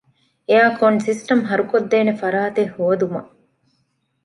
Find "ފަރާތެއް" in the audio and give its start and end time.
2.21-2.71